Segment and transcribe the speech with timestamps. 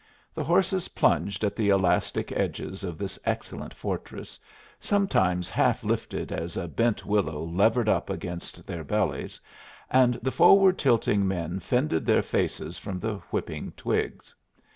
[0.33, 4.39] The horses plunged at the elastic edges of this excellent fortress,
[4.79, 9.39] sometimes half lifted as a bent willow levered up against their bellies,
[9.91, 14.33] and the forward tilting men fended their faces from the whipping twigs.